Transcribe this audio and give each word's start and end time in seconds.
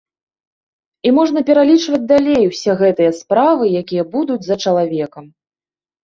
І 1.07 1.09
можна 1.17 1.39
пералічваць 1.49 1.99
далей 2.11 2.47
усе 2.51 2.71
гэтыя 2.79 3.11
справы, 3.19 3.65
якія 3.81 4.03
будуць 4.15 4.39
за 4.47 4.57
чалавекам. 4.65 5.29